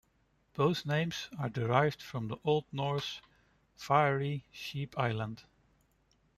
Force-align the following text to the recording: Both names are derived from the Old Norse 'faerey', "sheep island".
Both 0.55 0.83
names 0.87 1.29
are 1.37 1.47
derived 1.49 2.01
from 2.01 2.27
the 2.27 2.37
Old 2.43 2.65
Norse 2.71 3.21
'faerey', 3.77 4.45
"sheep 4.51 4.97
island". 4.97 5.43